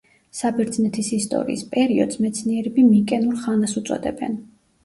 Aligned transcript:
საბერძნეთის 0.37 1.11
ისტორიის 1.17 1.61
პერიოდს 1.75 2.21
მეცნიერები 2.23 2.87
მიკენურ 2.89 3.39
ხანას 3.45 3.81
უწოდებენ. 3.83 4.43